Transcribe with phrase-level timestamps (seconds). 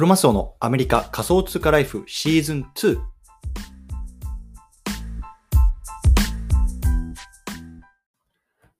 [0.00, 2.98] クロマスオのアメリカ仮想通貨ライフシーズン2。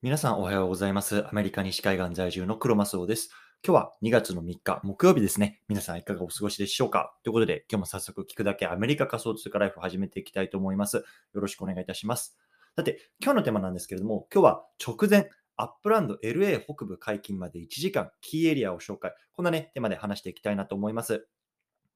[0.01, 1.23] 皆さんおはようございます。
[1.27, 3.29] アメリカ西海岸在住のクロマスオです。
[3.63, 5.61] 今日は2月の3日木曜日ですね。
[5.67, 7.13] 皆さんいかがお過ごしでしょうか？
[7.23, 10.97] ということで、今日も早速聞くだけアメリカ仮想通貨ライフを始めていきたいと思います。
[10.97, 12.35] よろしくお願いいたします。
[12.75, 19.13] さて、今日のテーマなんですけれども、今日は直前、アップランド LA 北部解禁まで1時間、キーエリアを紹介。
[19.33, 21.27] こんなね、テーマで話していきたいなと思います。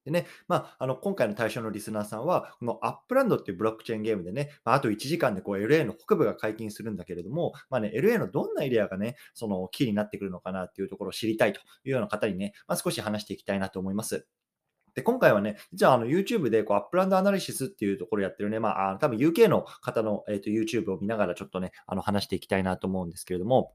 [0.06, 14.28] でね、まあ、あの、今回の対象のリスナーさんは、このアップランドっていうブロックチェーンゲームでね、まあ、と1時間でこう LA の北部が解禁するんだけれども、まあね、LA のどんなエリアがね、そのキーになってくるのかなっていうところを知りたいというような方にね、まあ、少し話していきたいなと思います。
[14.96, 23.74] で、今回はね、実はあの YouTube でこうアップランドアナリシスっていうところやってるね、まあ、あの多分 UK の方の、えー、と YouTube を見ながらちょっとね、あの話していきたいなと思うんですけれども、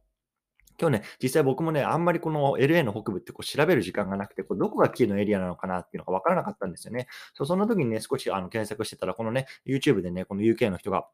[0.80, 7.06] 今日ね、実際僕もね、あんまりこの LA の北部ってこう調べる時間がなくて、こうどこがキーのエリアなのかなっていうのが分からなかったんですよね。
[7.36, 11.06] そうそんな時にね、少しあの検索してたら、このね、YouTube でね、この UK の人が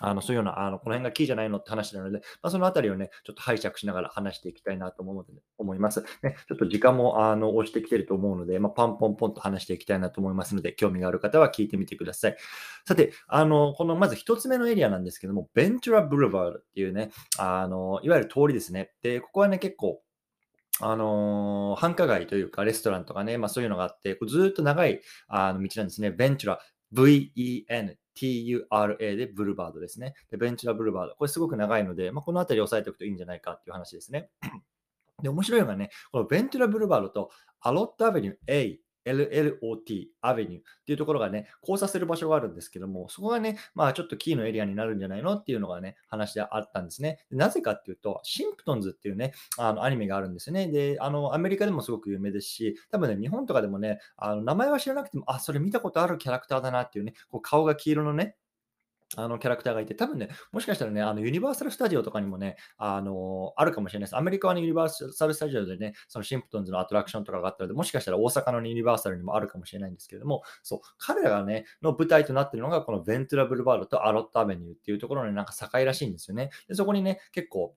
[0.00, 6.04] あの、そういうような、あの、この辺がキーじゃないのって話なので、まあ、そのあたりをね、ちょっと拝借しながら話していきたいなと思うので、思います。
[6.22, 12.36] ね、ちょっと時間も、あの、押してきてると思うので、まあ、パンポンポンと話していきたいなと思いますので、興味がある方は聞いてみてください。
[12.86, 18.92] さて、あの、この、まず一つ目のエリアなんですけども、ベンチュラ・ブルバードっていうね、あの、いわゆる通りですね。
[19.02, 20.02] で、ここはね、結構、
[20.78, 26.10] あの繁華街というか、レストランとかね、まあそういうのがあって、こうずっと長いあの道なんですね。
[26.10, 26.60] ベンチュラ、
[26.92, 30.14] VENTURA でブルバードですね。
[30.30, 31.14] で、ベンチュラブルバード。
[31.16, 34.30] これすごく長いので、まあ、この辺り押さえておくといいんじゃないかっていう話ですね。
[35.22, 47.24] で、面白いのがね、このベンチュラブルバードとアロットアベニュー A、LLOT アベニューっていうところがね、交差する場所があるんですけども、そこがね、まあちょっとキーのエリアになるんじゃないのっていうのがね、話であったんですね。
[47.30, 50.68] なぜかっていうと、シンプトンズっていうね、あのアニメがあるんですよね。
[50.68, 58.36] で、あの、アメリカでもすごく有名ですし、多分ね、日本とかでもね、あの名前は知らなくても、あ、それ見たことあるキャラクターだなっていうね、こう顔が黄色のね、
[59.14, 64.16] あのキャラクターがいて、多分ね、もしかしたらね、あのユニバーサル・スタジオとかにもね、あのあるかもしれないです。
[64.16, 76.50] アメリカは、ユニバーサル・スタジオでね、そのシンプトンズのアトラクションとかがあったので、もしかしたら大阪のユニバーサルにもあるかもしれないんですけれども、そう、彼らがね、の舞台となっているのが、このベントラ・ブルバードとアロット・アベニューっていうところの、ね、なんか境らしいんですよね。
[76.68, 77.76] でそこにね、結構、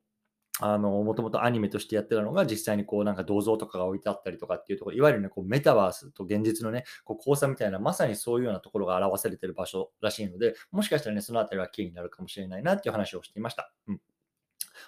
[0.59, 13.71] あの、もともとアニメとしてやってたのが、実際にこう、なんか銅像とかが置いてあったりとかっていうところ、いわゆるね、こう、メタバースと現実のね、こう、交差みたいな、まさにそういうようなところが表されてる場所らしいので、もしかしたらね、そのあたりはキーになるかもしれないなっていう話をしていました。
[13.87, 14.01] うん。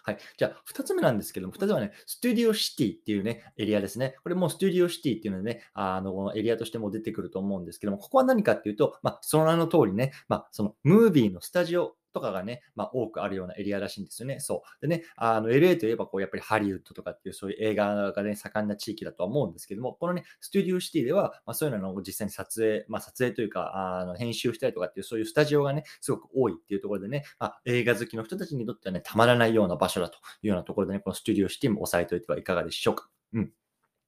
[0.04, 0.18] はい。
[0.38, 4.16] じゃあ、二つ目なんですけども、二つ目はね、スタディオシティっていうね、エリアですね。
[4.24, 14.40] これもスタディオシティっていうのでね、あの、エリアとしても出てくると思うんですけども、ここは何かっていうと、まあ、その名の通りね、まあ、その、ムービーのスタジオとかがね、まあ、多くあるようなエリアらしいんですよね。
[14.40, 14.88] そう。
[14.88, 33.10] でね、あの、LA といえば、こう、やっぱりハリウッドとかっていう、そういう映画がね、盛んな地域だとは思うんですけども、このね、スタディオシティでは、まあ、そういうのを実際に撮影、まあ、撮影というか、あの、編集したりとかっていう、そういうスタジオがね、すごく多いっていうところでね、まあ、映画好きの人たちにとってはね、たまらないような場所だというようなところでね、このスタディオシティも押さえておいてはいかがでしょうか。
[33.34, 33.52] うん。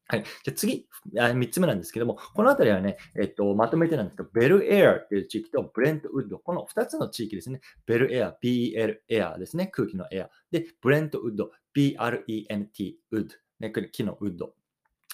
[0.07, 0.23] はい。
[0.43, 7.61] じゃ次、3つ目なんですけども、このあたりはね、えっと、まとめてなんですけど、ベルエアっていう地域とブレントウッド、この2つの地域ですね。
[7.85, 9.67] ベルエア、BL エアですね。
[9.67, 10.29] 空気のエア。
[10.51, 14.53] で、ブレントウッド、BRENT ウッド、ね、木のウッド。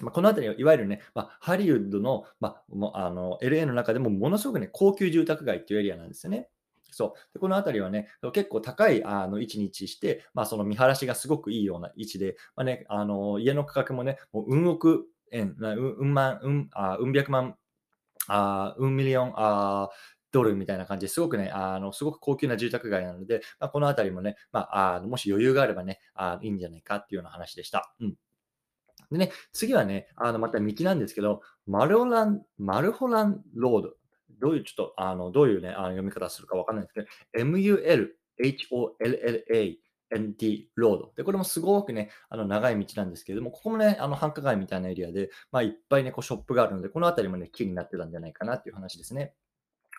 [0.01, 2.61] まあ、このあたりは、いわゆるね、まあ、ハリウッドの、ま
[2.93, 6.49] あ、あの LA の中でもものすごくね、高級住宅街っていうエリアなんですよね。
[6.91, 7.33] そう。
[7.33, 17.55] でこの辺りはね、結構高いあの位置に位置して、まあ、その見晴らしがすごくいいような位置で、まあね、あの家の価格もね、もう運億円、うんうん万、うん、あうん百万、
[18.27, 19.89] あうんミリオン、あ
[20.31, 27.93] ドルみたいな感じですごくね、あのすごく高級な住宅街なので、まあ、この辺りもね、まあ、あのもし余裕があればねあ、いいんじゃないかっていうような話でした。
[27.99, 28.15] うん
[29.11, 33.93] でね、次はね、あのまた道なんですけど、マルホラン、マルホランロード。
[34.39, 38.09] どういう、ちょっと、あの、どういうね、あの読み方するかわかんないんですけど、MUL、
[38.41, 39.75] HOLLA、
[40.11, 41.13] NT ロード。
[41.15, 49.33] で、これもすごくね、あの、長い道なんですけれども、ここもね、あの、繁華街みたいなエリアで、まあ、いっぱいね、こう、ショップがあるので、この辺りもね、木になってたんじゃないかなっていう話ですね。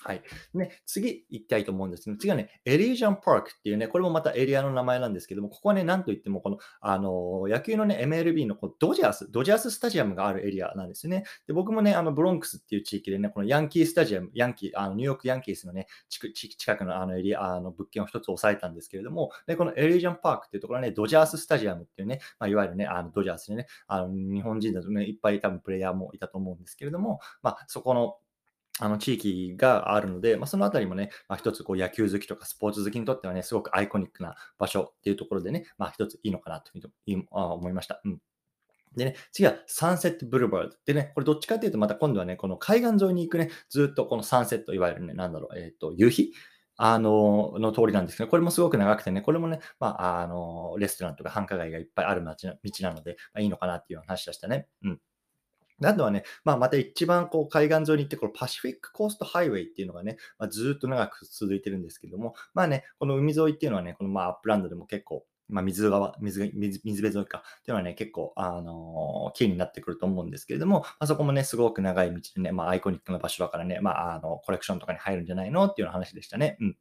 [0.02, 0.22] はい。
[0.54, 11.24] ね、次行きたいと思うんですけど、次はね、エリージャンパークっていうね、これもまたエリアの名前なんですけども、ここはね、なんといっても、この、あの野球のね、MLB のこうドジャース、ドジャーススタジアムがあるエリアなんですよね。
[11.46, 28.16] で、僕もね、あの、ブロンクスっていう地域でね、このヤンキースタジアム、ヤンキー、あのニューヨークヤンキースのね、近近くのあのエリア、あの物件を一つ押さえたんですけれども、で、このエリージャンパークっていうところはね、ドジャーススタジアムっていうね、まあ、いわゆるね、あのドジャースでね、あの日本人だとね、いっぱい多分プレイヤーもいたと思うんですけれども、まあ、そこの、
[28.80, 38.00] あの地域があるので、まあ、そのあたりもね、まあ、一つこう野球好きとかスポーツ好きにとってはね、すごくアイコニックな場所っていうところでね、まあ、一ついいのかなというふうに思いました。
[38.04, 38.18] うん
[38.96, 40.76] でね、次はサンセットブルーバード。
[40.84, 46.32] でね、これどっちかっていうと、また今度はね、この海岸沿いに行くね、ずっとこのサンセット、いわゆるね、なんだろう、えっ、と、夕日？
[46.76, 54.66] あの、の通りなんですけど、これもすごく長くてね、これもね、まあ、あの、レストランとか繁華街がいっぱいある街な道なので、まあ、いいのかなっていう話でしたね。
[54.82, 55.00] うん。
[55.80, 67.38] であとはね、まあ、また一番こう海岸沿いに行って、このパシフィックコーストハイウェイっていうのがね、まあ、ずっと長く続いてるんですけども、まあね、この海沿いっていうのはね、このまあアップランドでも結構、まあ、水川、水、水、水辺沿いか。
[67.38, 76.56] っていうのはね、結構、あのー、キーになってくると思うんですけれども、まあ、そこもね、すごく長い道でね、まあ、アイコニックな場所だからね、まあ、あの、コレクションとかに入るんじゃないのっていうような話でしたね。
[76.60, 76.76] うん。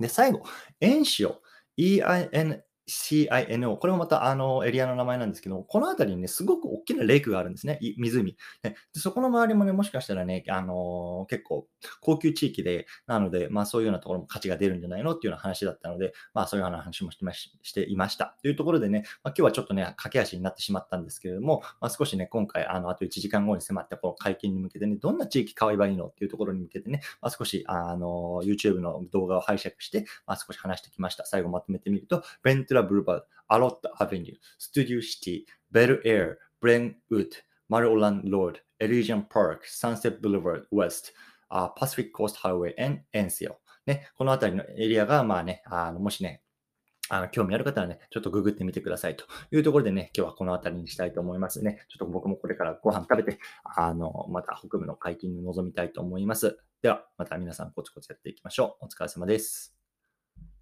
[0.00, 0.42] で、最後、
[0.80, 1.42] エンシオ。
[1.78, 8.36] EIN CINO、これもまたあのエリアの名前なんですけど、この辺りにね、すごく大きなレイクがあるんですね、湖。
[8.62, 11.66] ね、でそこの周りもね、もしかしたらね、あのー、結構
[12.00, 18.36] 高級地域で、なので、まあそういうようなところも価値が出るんじゃないのっていうような話だったので、まあそういうような話もしてまししていました。
[18.42, 31.24] というところでね、まあ、今日はちょっとね、駆け足になってしまったんですけれども、まあ、少しね、今回、あの、あと1時間後に迫ったこの会見に向けてね、どんな地域買えばいいのっていうところに向けてね、まあ、少し、あの、YouTube の動画を拝借して、まあ、少し話してきました。
[31.24, 37.30] 最後まとめてみると、ベントラブルバード、アロットアベニュー、スタジオシティ、ベルエア、ブレンウッド、
[37.68, 41.12] マルオランロード、エリジャンパーク、サンセットブルーバード、ウェス
[41.48, 42.74] ト、パシフィックコーストハイウェイ、
[43.12, 43.58] エンセオ。
[43.86, 46.42] ね、この辺りのエリアが、まあね、あのもしね、
[47.08, 51.84] あの、興味ある方はね、ちょっとググってみてくださいというところでね、今日はこの辺りにしたいと思いますね。
[51.88, 56.58] ちょっと僕もこれからご飯食べて、あの、また北部の解禁に臨みたいと思います。
[56.80, 58.86] では、また皆さんコツコツやっていきましょう。
[58.86, 59.81] お疲れ様です。